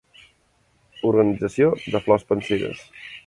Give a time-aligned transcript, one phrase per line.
[1.09, 2.83] Organització de flors pansides.